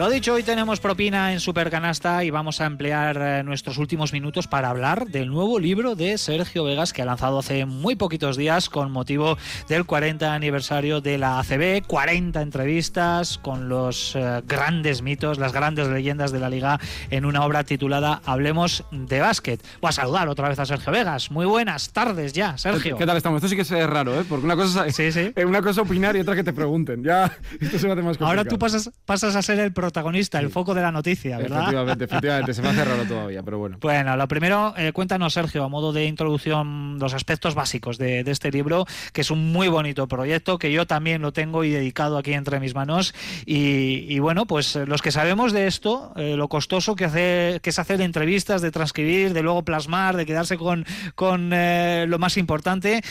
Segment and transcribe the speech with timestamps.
[0.00, 4.46] Lo dicho, hoy tenemos propina en Supercanasta y vamos a emplear eh, nuestros últimos minutos
[4.46, 8.70] para hablar del nuevo libro de Sergio Vegas que ha lanzado hace muy poquitos días
[8.70, 9.36] con motivo
[9.68, 15.88] del 40 aniversario de la ACB, 40 entrevistas con los eh, grandes mitos, las grandes
[15.88, 19.62] leyendas de la liga en una obra titulada Hablemos de básquet.
[19.82, 21.30] Voy a saludar otra vez a Sergio Vegas.
[21.30, 22.96] Muy buenas tardes ya, Sergio.
[22.96, 23.36] ¿Qué tal estamos?
[23.36, 24.24] Esto sí que es raro, ¿eh?
[24.26, 25.30] Porque una cosa es Sí, sí.
[25.36, 27.04] eh, una cosa opinar y otra que te pregunten.
[27.04, 28.18] Ya, esto se me hace más.
[28.18, 31.62] Ahora tú pasas, pasas a ser el protagonista, el foco de la noticia, ¿verdad?
[31.62, 32.54] Efectivamente, efectivamente.
[32.54, 33.78] Se me hace raro todavía, pero bueno.
[33.80, 38.30] Bueno, lo primero, eh, cuéntanos, Sergio, a modo de introducción, los aspectos básicos de, de
[38.30, 42.18] este libro, que es un muy bonito proyecto, que yo también lo tengo y dedicado
[42.18, 43.14] aquí entre mis manos.
[43.46, 47.60] Y, y bueno, pues eh, los que sabemos de esto, eh, lo costoso que, hace,
[47.62, 52.18] que es hacer entrevistas, de transcribir, de luego plasmar, de quedarse con, con eh, lo
[52.18, 53.02] más importante,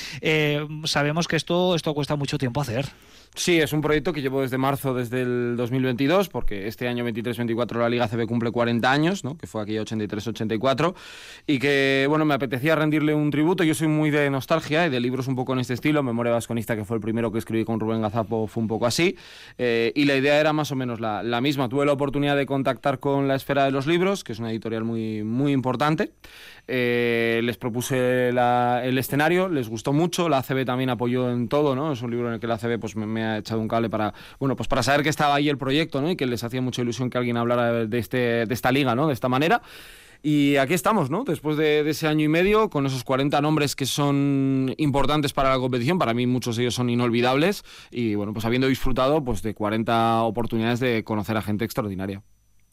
[0.85, 2.87] sabemos que esto, esto cuesta mucho tiempo hacer.
[3.35, 7.77] Sí, es un proyecto que llevo desde marzo, desde el 2022, porque este año 23-24
[7.77, 9.37] la Liga CB cumple 40 años, ¿no?
[9.37, 10.93] que fue aquí 83-84,
[11.47, 13.63] y que, bueno, me apetecía rendirle un tributo.
[13.63, 16.03] Yo soy muy de nostalgia y de libros un poco en este estilo.
[16.03, 19.15] Memoria Vasconista, que fue el primero que escribí con Rubén Gazapo, fue un poco así.
[19.57, 21.69] Eh, y la idea era más o menos la, la misma.
[21.69, 24.83] Tuve la oportunidad de contactar con La Esfera de los Libros, que es una editorial
[24.83, 26.11] muy, muy importante.
[26.71, 31.91] Eh, les propuse el escenario, les gustó mucho, la ACB también apoyó en todo, ¿no?
[31.91, 33.89] Es un libro en el que la ACB pues, me, me ha echado un cable
[33.89, 36.11] para, bueno, pues para saber que estaba ahí el proyecto, ¿no?
[36.11, 39.07] Y que les hacía mucha ilusión que alguien hablara de, este, de esta liga, ¿no?
[39.07, 39.63] De esta manera.
[40.21, 41.23] Y aquí estamos, ¿no?
[41.23, 45.49] Después de, de ese año y medio, con esos 40 nombres que son importantes para
[45.49, 49.41] la competición, para mí muchos de ellos son inolvidables, y bueno, pues habiendo disfrutado pues,
[49.41, 52.21] de 40 oportunidades de conocer a gente extraordinaria.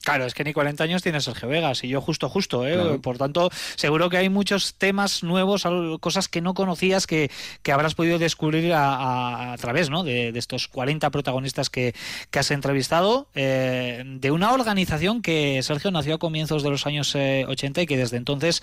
[0.06, 2.74] Claro, es que ni 40 años tiene Sergio Vegas y yo justo, justo, ¿eh?
[2.74, 3.00] Claro.
[3.02, 5.64] Por tanto, seguro que hay muchos temas nuevos,
[5.98, 7.28] cosas que no conocías que,
[7.64, 10.04] que habrás podido descubrir a, a- a través ¿no?
[10.04, 11.92] de, de estos 40 protagonistas que,
[12.30, 17.12] que has entrevistado, eh, de una organización que Sergio nació a comienzos de los años
[17.16, 18.62] eh, 80 y que desde entonces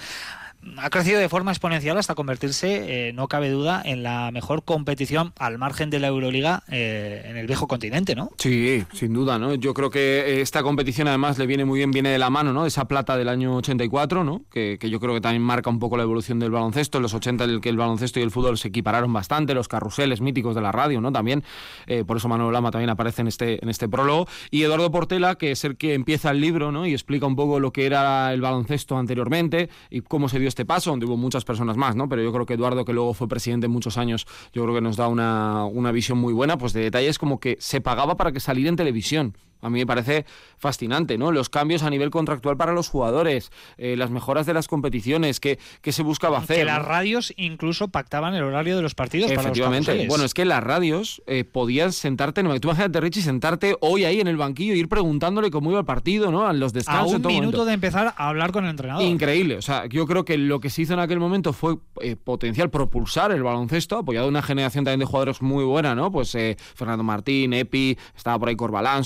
[0.78, 5.34] ha crecido de forma exponencial hasta convertirse, eh, no cabe duda, en la mejor competición
[5.38, 8.32] al margen de la Euroliga eh, en el viejo continente, ¿no?
[8.38, 9.56] Sí, sin duda, ¿no?
[9.56, 12.54] Yo creo que eh, esta competición además le viene muy bien, viene de la mano,
[12.54, 12.64] ¿no?
[12.64, 14.44] De esa plata del año 84, ¿no?
[14.52, 16.98] Que, que yo creo que también marca un poco la evolución del baloncesto.
[16.98, 19.68] En los 80 en el que el baloncesto y el fútbol se equipararon bastante, los
[19.68, 21.12] carruseles míticos de la radio, ¿no?
[21.12, 21.44] También,
[21.88, 24.28] eh, por eso Manuel Lama también aparece en este, en este prólogo.
[24.52, 26.86] Y Eduardo Portela, que es el que empieza el libro, ¿no?
[26.86, 30.66] Y explica un poco lo que era el baloncesto anteriormente y cómo se dio este
[30.66, 32.08] paso, donde hubo muchas personas más, ¿no?
[32.08, 34.98] Pero yo creo que Eduardo, que luego fue presidente muchos años, yo creo que nos
[34.98, 38.40] da una, una visión muy buena, pues de detalles como que se pagaba para que
[38.40, 39.36] saliera en televisión.
[39.64, 40.26] A mí me parece
[40.58, 41.32] fascinante, ¿no?
[41.32, 45.60] Los cambios a nivel contractual para los jugadores, eh, las mejoras de las competiciones, que,
[45.82, 46.58] que se buscaba hacer.
[46.58, 50.08] que las radios incluso pactaban el horario de los partidos para los Efectivamente.
[50.08, 54.20] Bueno, es que las radios eh, podías sentarte, en- tú imagínate, Richie, sentarte hoy ahí
[54.20, 56.50] en el banquillo e ir preguntándole cómo iba el partido, ¿no?
[56.50, 57.10] En los a descansos.
[57.12, 57.66] en un todo minuto momento.
[57.66, 59.04] de empezar a hablar con el entrenador.
[59.04, 59.58] Increíble.
[59.58, 62.70] O sea, yo creo que lo que se hizo en aquel momento fue eh, potencial,
[62.70, 66.12] propulsar el baloncesto, apoyado en una generación también de jugadores muy buena, ¿no?
[66.12, 69.04] Pues eh, Fernando Martín, Epi, estaba por ahí Corbalán,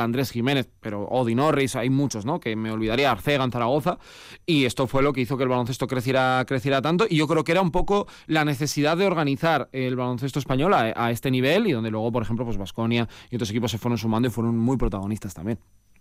[0.00, 2.40] Andrés Jiménez, pero Odi Norris, hay muchos, ¿no?
[2.40, 3.98] Que me olvidaría, Arcega en Zaragoza.
[4.46, 7.06] Y esto fue lo que hizo que el baloncesto creciera, creciera tanto.
[7.08, 10.92] Y yo creo que era un poco la necesidad de organizar el baloncesto español a,
[10.96, 13.98] a este nivel y donde luego, por ejemplo, pues Vasconia y otros equipos se fueron
[13.98, 15.58] sumando y fueron muy protagonistas también.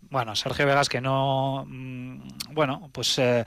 [0.10, 2.20] Bueno, Sergio Vegas que no, mm,
[2.52, 3.44] bueno, pues eh,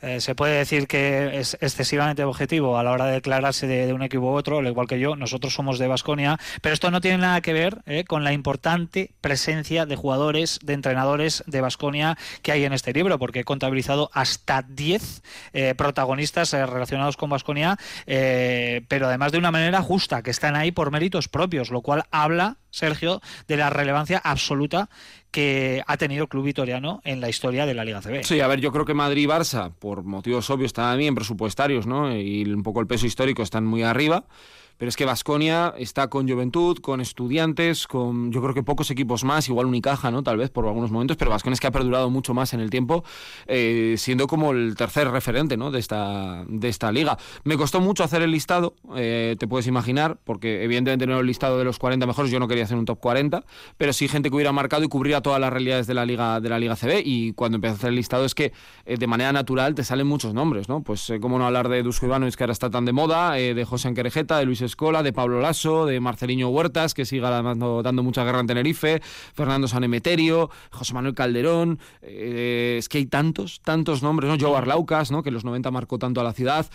[0.00, 4.02] eh, se puede decir que es excesivamente objetivo a la hora de declararse de, un
[4.02, 7.18] equipo u otro, al igual que yo, nosotros somos de Basconia, pero esto no tiene
[7.18, 12.52] nada que ver eh, con la importante presencia de jugadores, de entrenadores de Basconia que
[12.52, 15.22] hay en este libro, porque he contabilizado hasta 10
[15.52, 17.76] eh, protagonistas relacionados con Basconia,
[18.06, 22.58] pero además de una manera justa, que están ahí por méritos propios, lo cual habla,
[22.74, 24.88] Sergio, de la relevancia absoluta
[25.30, 28.24] que ha tenido el club vitoriano en la historia de la Liga CB.
[28.24, 32.16] Sí, a ver, yo creo que Madrid y Barça, por motivos obvios, bien presupuestarios, ¿no?
[32.16, 34.24] Y un poco el peso histórico están muy arriba.
[34.78, 39.24] Pero es que Vasconia está con Juventud, con Estudiantes, con yo creo que pocos equipos
[39.24, 40.22] más, igual Unicaja, ¿no?
[40.22, 42.70] Tal vez por algunos momentos, pero Vasconia es que ha perdurado mucho más en el
[42.70, 43.04] tiempo,
[43.46, 45.70] eh, siendo como el tercer referente, ¿no?
[45.70, 47.18] De esta, de esta liga.
[47.44, 51.58] Me costó mucho hacer el listado, eh, te puedes imaginar, porque evidentemente no el listado
[51.58, 53.44] de los 40 mejores, yo no quería hacer un top 40,
[53.76, 56.48] pero sí gente que hubiera marcado y cubría todas las realidades de la liga de
[56.48, 58.52] la liga CB y cuando empecé a hacer el listado es que
[58.86, 60.82] eh, de manera natural te salen muchos nombres, ¿no?
[60.82, 63.54] Pues eh, cómo no hablar de Dusko Ivanovic que ahora está tan de moda, eh,
[63.54, 67.82] de José Anquerejeta, de Luis Escola, de Pablo Lasso, de Marceliño Huertas, que sigue dando,
[67.82, 69.00] dando mucha guerra en Tenerife,
[69.34, 74.36] Fernando Sanemeterio, José Manuel Calderón, es que hay tantos, tantos nombres, ¿no?
[74.38, 75.22] Joe Arlaucas, ¿no?
[75.22, 76.66] Que en los 90 marcó tanto a la ciudad.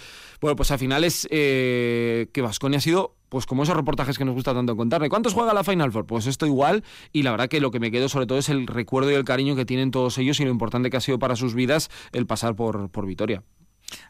[0.42, 4.34] Bueno, pues al final es que Vasconia ha sido pues como esos reportajes que nos
[4.34, 5.08] gusta tanto contar.
[5.08, 6.08] ¿Cuántos juega la Final Four?
[6.08, 6.84] Pues esto igual,
[7.14, 9.24] y la verdad que lo que me quedo sobre todo es el recuerdo y el
[9.24, 12.26] cariño que tienen todos ellos y lo importante que ha sido para sus vidas el
[12.26, 13.44] pasar por, por Vitoria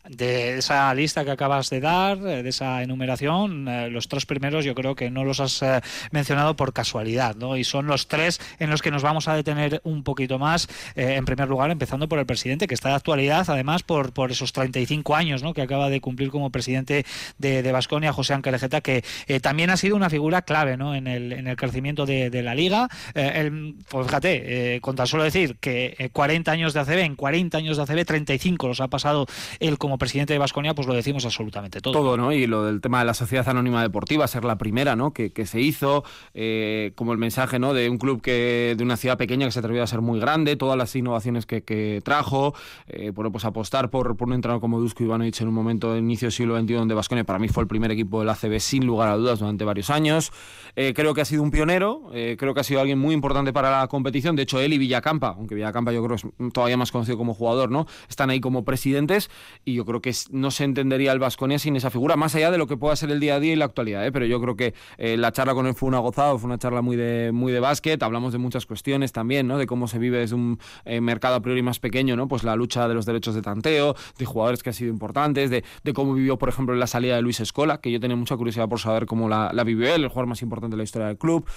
[0.07, 4.65] de esa lista que acabas de dar, eh, de esa enumeración, eh, los tres primeros
[4.65, 5.81] yo creo que no los has eh,
[6.11, 7.57] mencionado por casualidad, ¿no?
[7.57, 10.67] Y son los tres en los que nos vamos a detener un poquito más.
[10.95, 14.53] en primer lugar, empezando por el presidente, que está de actualidad, además, por, por esos
[14.53, 15.53] 35 años, ¿no?
[15.53, 17.05] Que acaba de cumplir como presidente
[17.37, 18.49] de Vasconia, José Ángel
[18.81, 19.03] que
[19.41, 20.95] también ha sido una figura clave, ¿no?
[20.95, 22.87] En el, en el crecimiento de, la liga.
[23.13, 27.83] pues fíjate, con tan solo decir que 40 años de ACB, en 40 años de
[27.83, 29.27] ACB, 35 los ha pasado
[29.59, 31.93] él como presidente de Vasconia, pues lo decimos absolutamente todo.
[31.93, 32.31] Todo, ¿no?
[32.31, 35.11] Y lo del tema de la Sociedad Anónima Deportiva, ser la primera, ¿no?
[35.11, 36.03] Que, se hizo,
[36.33, 37.73] eh, como el mensaje, ¿no?
[37.73, 40.55] De un club que de una ciudad pequeña que se atrevió a ser muy grande,
[40.55, 42.53] todas las innovaciones que, trajo,
[42.87, 45.99] eh, bueno, pues apostar por, por un entrenador como Dusko Ivanovic en un momento de
[45.99, 48.85] inicio del siglo XXI donde Vasconia para mí fue el primer equipo del ACB sin
[48.85, 50.31] lugar a dudas durante varios años.
[50.75, 53.79] Eh, creo que ha sido un pionero, creo que ha sido alguien muy importante para
[53.79, 54.35] la competición.
[54.35, 57.71] De hecho, él y Villacampa, aunque Villacampa yo creo es todavía más conocido como jugador,
[57.71, 57.87] ¿no?
[58.09, 59.29] Están ahí como presidentes
[59.69, 62.57] y yo creo que no se entendería el Vasconia sin esa figura, más allá de
[62.57, 64.05] lo que pueda ser el día a día y la actualidad.
[64.05, 64.11] ¿eh?
[64.11, 66.81] Pero yo creo que eh, la charla con él fue una gozada, fue una charla
[66.81, 69.57] muy de, muy de básquet, hablamos de muchas cuestiones también, ¿no?
[69.57, 72.27] de cómo se vive desde un eh, mercado a priori más pequeño, ¿no?
[72.27, 75.63] pues la lucha de los derechos de tanteo, de jugadores que han sido importantes, de,
[75.93, 78.79] cómo vivió, por ejemplo, la salida de Luis Escola, que yo tenía mucha curiosidad por
[78.79, 81.47] saber cómo la, vivió él, el jugador más importante de la historia del club,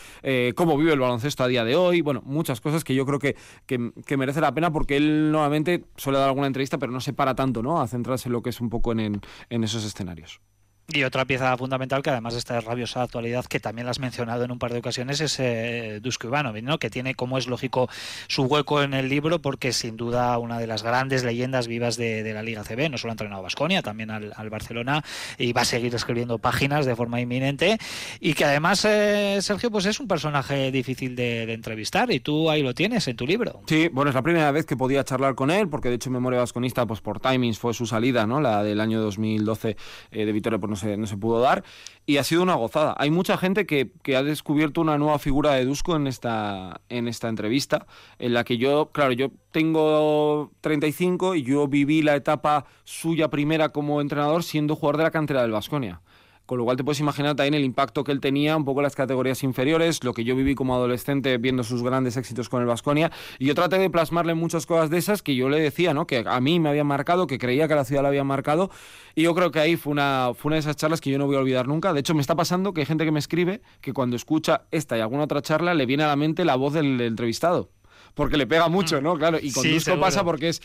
[0.54, 3.36] cómo vive el baloncesto a día de hoy, bueno, muchas cosas que yo creo que,
[3.66, 7.12] que, que merece la pena porque él nuevamente suele dar alguna entrevista, pero no se
[7.12, 7.80] para tanto ¿no?
[7.80, 10.40] a centrarse en lo que es un poco en, en esos escenarios.
[10.88, 14.44] Y otra pieza fundamental que además de esta rabiosa actualidad que también la has mencionado
[14.44, 16.78] en un par de ocasiones es eh, Dusko Ivanovic, ¿no?
[16.78, 17.88] que tiene como es lógico
[18.26, 22.30] su hueco en el libro porque sin duda una de las grandes leyendas vivas de,
[22.34, 25.02] la Liga CB, no solo ha entrenado a Basconia, también al, Barcelona
[25.38, 27.78] y va a seguir escribiendo páginas de forma inminente
[28.20, 32.62] y que además eh, Sergio pues es un personaje difícil de, entrevistar y tú ahí
[32.62, 33.62] lo tienes en tu libro.
[33.66, 36.40] Sí, bueno, es la primera vez que podía charlar con él porque de hecho Memoria
[36.40, 38.40] Vasconista pues por timings fue su salida, ¿no?
[38.40, 39.76] la del año 2012
[40.10, 41.62] eh, de Vitoria por no se, no se pudo dar
[42.06, 42.94] y ha sido una gozada.
[42.98, 47.06] Hay mucha gente que, que, ha descubierto una nueva figura de Dusko en esta, en
[47.06, 47.86] esta entrevista,
[48.18, 53.68] en la que yo, claro, yo tengo 35 y yo viví la etapa suya primera
[53.68, 56.00] como entrenador siendo jugador de la cantera del Vasconia.
[56.46, 58.94] Con lo cual te puedes imaginar también el impacto que él tenía, un poco las
[58.94, 63.10] categorías inferiores, lo que yo viví como adolescente viendo sus grandes éxitos con el Vasconia.
[63.38, 66.06] Y yo traté de plasmarle muchas cosas de esas que yo le decía, ¿no?
[66.06, 68.70] Que a mí me habían marcado, que creía que la ciudad la había marcado.
[69.14, 71.26] Y yo creo que ahí fue una, fue una de esas charlas que yo no
[71.26, 71.92] voy a olvidar nunca.
[71.92, 74.96] De hecho, me está pasando que hay gente que me escribe que cuando escucha esta
[74.96, 77.70] y alguna otra charla le viene a la mente la voz del entrevistado
[78.14, 79.16] porque le pega mucho, ¿no?
[79.16, 80.62] Claro, y con Dusko pasa porque es...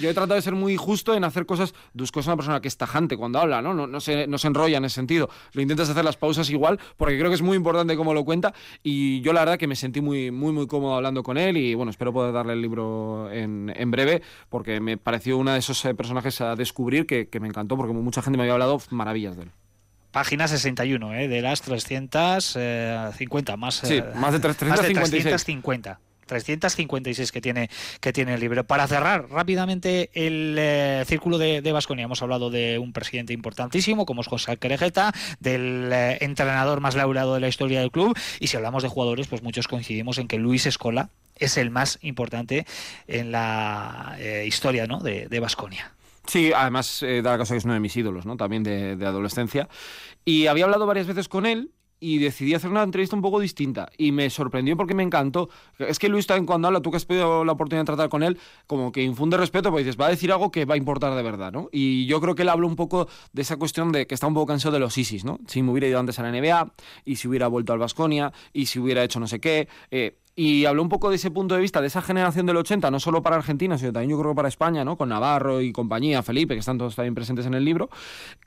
[0.00, 1.72] Yo he tratado de ser muy justo en hacer cosas...
[1.94, 3.72] Dusko es una persona que es tajante cuando habla, ¿no?
[3.72, 5.30] No, no, se, no se enrolla en ese sentido.
[5.52, 8.52] Lo intentas hacer las pausas igual, porque creo que es muy importante cómo lo cuenta,
[8.82, 11.74] y yo la verdad que me sentí muy, muy, muy cómodo hablando con él, y
[11.74, 15.84] bueno, espero poder darle el libro en, en breve, porque me pareció uno de esos
[15.84, 19.36] eh, personajes a descubrir que, que me encantó, porque mucha gente me había hablado maravillas
[19.36, 19.50] de él
[20.16, 21.28] página 61, ¿eh?
[21.28, 26.00] de las 350, eh, más, sí, más de 350.
[26.26, 28.64] 356 que tiene, que tiene el libro.
[28.64, 34.20] Para cerrar rápidamente el eh, círculo de Vasconia, hemos hablado de un presidente importantísimo como
[34.20, 38.56] es José Alquerejeta, del eh, entrenador más laureado de la historia del club, y si
[38.56, 42.66] hablamos de jugadores, pues muchos coincidimos en que Luis Escola es el más importante
[43.06, 45.00] en la eh, historia ¿no?
[45.00, 45.92] de Vasconia.
[46.26, 48.36] Sí, además da la cosa que es uno de mis ídolos, ¿no?
[48.36, 49.68] También de, de adolescencia.
[50.24, 53.90] Y había hablado varias veces con él y decidí hacer una entrevista un poco distinta
[53.96, 55.48] y me sorprendió porque me encantó.
[55.78, 58.22] Es que Luis también cuando habla, tú que has pedido la oportunidad de tratar con
[58.22, 61.14] él, como que infunde respeto, porque dices, va a decir algo que va a importar
[61.14, 61.68] de verdad, ¿no?
[61.72, 64.34] Y yo creo que él habla un poco de esa cuestión de que está un
[64.34, 65.38] poco cansado de los ISIS, ¿no?
[65.46, 66.72] Si me hubiera ido antes a la NBA,
[67.04, 69.68] y si hubiera vuelto al Vasconia, y si hubiera hecho no sé qué.
[69.90, 72.90] Eh, y habló un poco de ese punto de vista, de esa generación del 80,
[72.90, 74.98] no solo para Argentina, sino también yo creo para España, ¿no?
[74.98, 77.88] Con Navarro y compañía, Felipe, que están todos también presentes en el libro,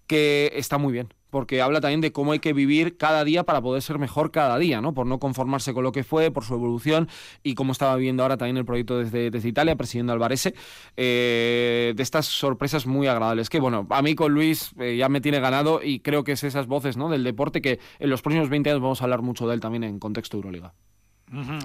[0.05, 3.59] que está muy bien, porque habla también de cómo hay que vivir cada día para
[3.61, 4.93] poder ser mejor cada día, ¿no?
[4.93, 7.09] Por no conformarse con lo que fue, por su evolución
[7.41, 10.53] y cómo estaba viviendo ahora también el proyecto desde, desde Italia, presidiendo Alvarese,
[10.95, 13.49] eh, de estas sorpresas muy agradables.
[13.49, 16.43] Que bueno, a mí con Luis eh, ya me tiene ganado y creo que es
[16.43, 17.09] esas voces ¿no?
[17.09, 19.83] del deporte que en los próximos 20 años vamos a hablar mucho de él también
[19.83, 20.75] en contexto Euroliga.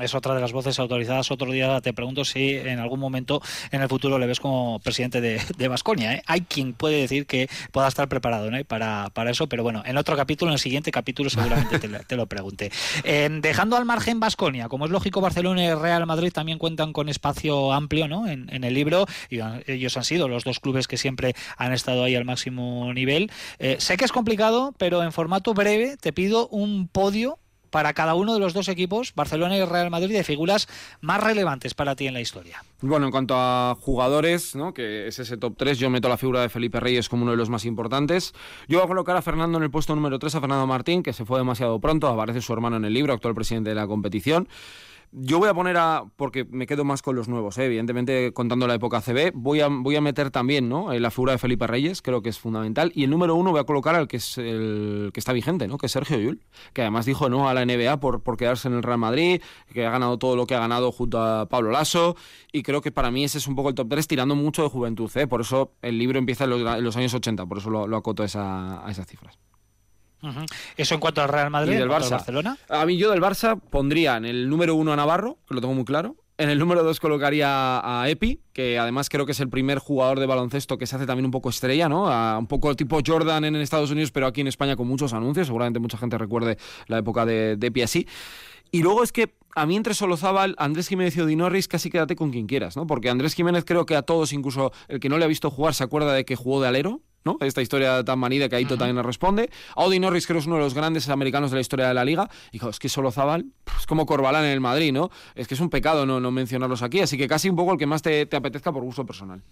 [0.00, 1.30] Es otra de las voces autorizadas.
[1.30, 3.40] Otro día te pregunto si en algún momento
[3.71, 6.14] en el futuro le ves como presidente de Vasconia.
[6.14, 6.23] ¿eh?
[6.26, 10.16] Hay quien puede decir que pueda estar preparado para, para, eso, pero bueno, en otro
[10.16, 12.71] capítulo, en el siguiente capítulo seguramente te, lo pregunte.
[13.40, 17.73] dejando al margen Vasconia, como es lógico, Barcelona y Real Madrid también cuentan con espacio
[17.73, 18.28] amplio ¿no?
[18.28, 22.14] en, el libro y ellos han sido los dos clubes que siempre han estado ahí
[22.14, 23.30] al máximo nivel.
[23.59, 27.38] Eh, sé que es complicado, pero en formato breve te pido un podio
[27.75, 30.69] para cada uno de los dos equipos, Barcelona y Real Madrid, de figuras
[31.00, 32.62] más relevantes para ti en la historia?
[32.81, 34.73] Bueno, en cuanto a jugadores, ¿no?
[34.73, 37.37] que es ese top 3, yo meto la figura de Felipe Reyes como uno de
[37.37, 38.33] los más importantes.
[38.69, 41.12] Yo voy a colocar a Fernando en el puesto número 3, a Fernando Martín, que
[41.12, 44.47] se fue demasiado pronto, aparece su hermano en el libro, actual presidente de la competición.
[45.16, 47.66] Yo voy a poner a, porque me quedo más con los nuevos, ¿eh?
[47.66, 50.92] evidentemente contando la época CB, voy a, voy a meter también ¿no?
[50.92, 52.90] la figura de Felipe Reyes, creo que es fundamental.
[52.97, 55.78] Y el número uno voy a colocar al que es el que está vigente, ¿no?
[55.78, 56.40] que es Sergio Yul,
[56.73, 59.40] que además dijo no a la NBA por, por quedarse en el Real Madrid,
[59.73, 62.16] que ha ganado todo lo que ha ganado junto a Pablo Lasso.
[62.50, 64.68] Y creo que para mí ese es un poco el top 3, tirando mucho de
[64.68, 65.09] juventud.
[65.14, 65.28] ¿eh?
[65.28, 66.50] Por eso el libro empieza en
[66.83, 69.38] los, años 80, por eso lo, acoto a esas cifras.
[70.76, 72.11] Eso en cuanto al Real Madrid, y del Barça.
[72.11, 72.57] Barcelona.
[72.69, 75.75] A mí yo del Barça pondría en el número uno a Navarro, que lo tengo
[75.75, 76.16] muy claro.
[76.37, 80.19] En el número dos colocaría a Epi, que además creo que es el primer jugador
[80.19, 82.07] de baloncesto que se hace también un poco estrella, ¿no?
[82.37, 85.47] un poco tipo Jordan en Estados Unidos, pero aquí en España con muchos anuncios.
[85.47, 88.09] Seguramente mucha gente recuerde la época de, de Epi así.
[88.73, 92.33] Y luego es que a mí entre Solozábal, Andrés Jiménez y Odinorris casi quédate con
[92.33, 92.88] quien quieras, ¿no?
[92.88, 95.75] Porque Andrés Jiménez creo que a todos, incluso el que no le ha visto jugar,
[95.75, 97.37] se acuerda de que jugó de alero, ¿no?
[97.40, 99.50] Esta historia tan manida que Aito también responde.
[99.76, 102.28] Audi Norris creo es uno de los grandes americanos de la historia de la liga.
[102.52, 103.47] Y es que solo Zabal
[103.78, 105.11] es como Corbalán en el Madrid, ¿no?
[105.35, 107.78] Es que es un pecado no, no mencionarlos aquí, así que casi un poco el
[107.78, 109.43] que más te, te apetezca por gusto personal.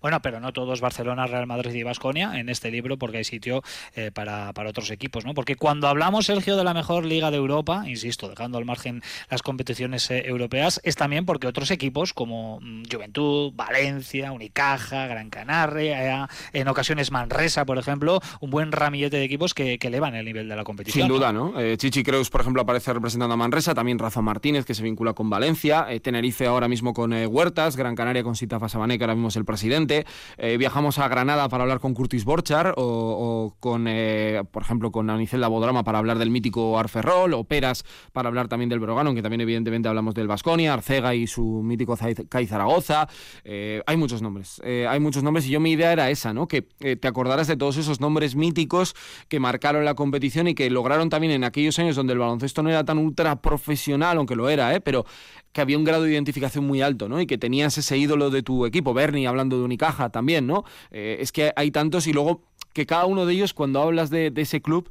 [0.00, 3.62] Bueno, pero no todos Barcelona, Real Madrid y Vasconia en este libro porque hay sitio
[3.94, 5.34] eh, para, otros equipos, ¿no?
[5.34, 9.42] Porque cuando hablamos, Sergio, de la mejor liga de Europa, insisto, dejando al margen las
[9.42, 16.28] competiciones eh, europeas, es también porque otros equipos como mm, Juventud, Valencia, Unicaja, Gran Canaria,
[16.52, 20.54] en ocasiones Manresa, por ejemplo, un buen ramillete de equipos que, elevan el nivel de
[20.54, 21.08] la competición.
[21.08, 21.58] Sin duda, ¿no?
[21.58, 25.14] Eh, Chichi Creus, por ejemplo, aparece representando a Manresa, también Rafa Martínez, que se vincula
[25.14, 29.28] con Valencia, Tenerife ahora mismo con Huertas, Gran Canaria con Sita Fasabané, que ahora mismo
[29.28, 30.06] es el presidente.
[30.38, 35.10] Eh, viajamos a Granada para hablar con Curtis Borchar o, con, eh, por ejemplo, con
[35.10, 39.22] Anicel Bodrama para hablar del mítico Arferrol o Peras para hablar también del Brogano, aunque
[39.22, 41.96] también evidentemente hablamos del Vasconia, Arcega y su mítico
[42.28, 43.08] CAI Zaragoza.
[43.42, 46.46] Eh, hay muchos nombres, hay muchos nombres y yo mi idea era esa, ¿no?
[46.46, 48.94] Que te acordaras de todos esos nombres míticos
[49.28, 52.70] que marcaron la competición y que lograron también en aquellos años donde el baloncesto no
[52.70, 54.80] era tan ultra profesional, aunque lo era, ¿eh?
[54.80, 55.04] Pero
[55.52, 57.20] que había un grado de identificación muy alto, ¿no?
[57.20, 60.64] Y que tenías ese ídolo de tu equipo, Bernie hablando de Unicaja también, ¿no?
[60.90, 64.32] Eh, es que hay tantos y luego que cada uno de ellos, cuando hablas de,
[64.36, 64.90] ese club,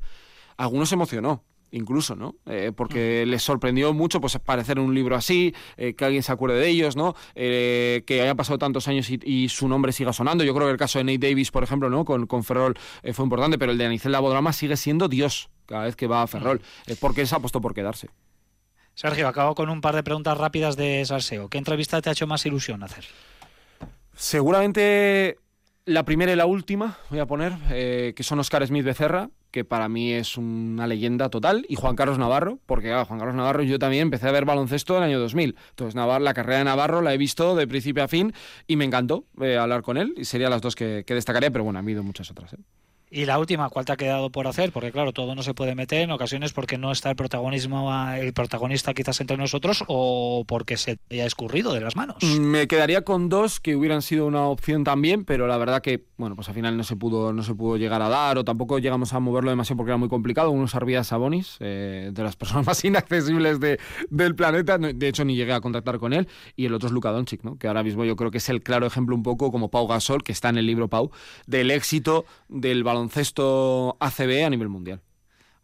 [0.57, 2.35] algunos se emocionó incluso, ¿no?
[2.47, 6.31] Eh, porque les sorprendió mucho pues aparecer en un libro así, eh, que alguien se
[6.31, 7.13] acuerde de ellos, ¿no?
[7.35, 10.43] que haya pasado tantos años y, su nombre siga sonando.
[10.43, 12.05] Yo creo que el caso de Nate Davis, por ejemplo, ¿no?
[12.05, 12.75] Con, con Ferrol
[13.13, 16.27] fue importante, pero el de Anicel Labodrama sigue siendo Dios cada vez que va a
[16.27, 16.59] Ferrol,
[16.99, 18.09] porque se ha puesto por quedarse.
[18.99, 21.47] Sergio, acabo con un par de preguntas rápidas de Salseo.
[21.47, 23.05] ¿Qué entrevista te ha hecho más ilusión hacer?
[24.19, 25.37] Seguramente
[25.85, 29.63] la primera y la última, voy a poner, eh, que son Oscar Smith Becerra, que
[29.63, 33.79] para mí es una leyenda total, y Juan Carlos Navarro, porque Juan Carlos Navarro yo
[33.79, 35.55] también empecé a ver baloncesto en el año 2000.
[35.69, 38.33] Entonces, Navarro, la carrera de Navarro la he visto de principio a fin
[38.67, 41.63] y me encantó eh, hablar con él, y serían las dos que, que destacaría, pero
[41.63, 42.51] bueno, han habido muchas otras.
[42.51, 42.57] ¿eh?
[43.11, 44.71] Y la última, ¿cuál te ha quedado por hacer?
[44.71, 48.33] Porque claro, todo no se puede meter en ocasiones porque no está el protagonismo, el
[48.33, 52.17] protagonista quizás entre nosotros o porque se haya escurrido de las manos.
[52.21, 56.05] Mm, me quedaría con dos que hubieran sido una opción también, pero la verdad que,
[56.17, 58.77] bueno, pues al final no se pudo, no se pudo llegar a dar o tampoco
[58.77, 60.51] llegamos a moverlo demasiado porque era muy complicado.
[60.51, 63.79] Uno Arvidas Sabonis, eh, de las personas más inaccesibles de,
[64.11, 67.09] del planeta, de hecho ni llegué a contactar con él, y el otro es Luka
[67.09, 67.57] Doncic, ¿no?
[67.57, 70.23] que ahora mismo yo creo que es el claro ejemplo un poco como Pau Gasol,
[70.23, 71.09] que está en el libro Pau,
[71.47, 75.01] del éxito del baloncesto baloncesto ACB a nivel mundial.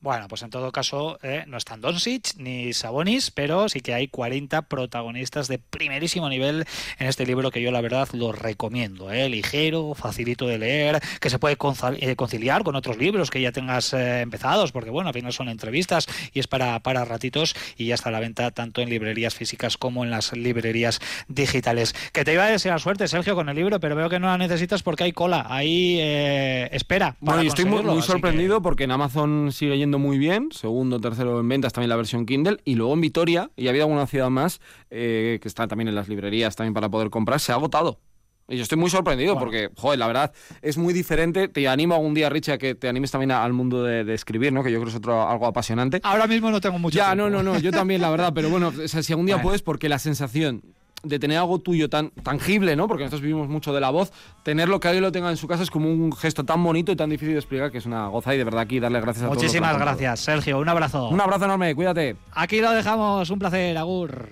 [0.06, 4.08] Bueno, pues en todo caso eh, no están Doncic ni Sabonis, pero sí que hay
[4.08, 6.64] 40 protagonistas de primerísimo nivel
[7.00, 9.12] en este libro que yo la verdad lo recomiendo.
[9.12, 11.58] Eh, ligero, facilito de leer, que se puede
[11.98, 15.50] eh, conciliar con otros libros que ya tengas eh, empezados, porque bueno, al final son
[15.50, 19.34] entrevistas y es para, para ratitos y ya está a la venta tanto en librerías
[19.34, 21.96] físicas como en las librerías digitales.
[22.14, 24.38] Que te iba a desear suerte, Sergio, con el libro, pero veo que no la
[24.38, 27.16] necesitas porque hay cola, ahí espera.
[27.22, 31.40] bueno, y estoy muy, muy sorprendido porque en Amazon sigue yendo muy bien, segundo, tercero
[31.40, 34.62] en ventas también la versión Kindle, y luego en Vitoria, y había alguna ciudad más,
[34.90, 38.00] eh, que está también en las librerías también para poder comprar, se ha agotado.
[38.48, 41.48] Y yo estoy muy sorprendido porque, joder, la verdad es muy diferente.
[41.48, 44.64] Te animo algún día, Richie, a que te animes también al mundo de, escribir, ¿no?
[44.64, 46.00] Que yo creo que es otro, algo apasionante.
[46.04, 48.34] Ahora mismo no tengo mucho Ya, no, no, no, yo también, la verdad.
[48.36, 50.62] Pero bueno, si algún día puedes, porque la sensación
[51.06, 52.88] de tener algo tuyo tan tangible, ¿no?
[52.88, 54.12] Porque nosotros vivimos mucho de la voz,
[54.44, 56.92] tener lo que alguien lo tenga en su casa es como un gesto tan bonito
[56.92, 59.26] y tan difícil de explicar que es una goza y de verdad aquí darle gracias
[59.26, 59.82] a Muchísimas todos.
[59.82, 60.60] Muchísimas gracias, Sergio.
[60.60, 61.10] Un abrazo.
[61.10, 62.16] Un abrazo enorme, cuídate.
[62.32, 64.30] Aquí lo dejamos, un placer, Agur.